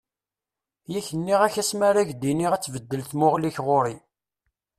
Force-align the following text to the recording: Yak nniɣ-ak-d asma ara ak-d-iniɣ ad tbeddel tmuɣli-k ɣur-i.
Yak 0.91 1.07
nniɣ-ak-d 1.17 1.57
asma 1.61 1.85
ara 1.89 1.99
ak-d-iniɣ 2.01 2.51
ad 2.53 2.61
tbeddel 2.63 3.01
tmuɣli-k 3.09 3.57
ɣur-i. 3.65 3.95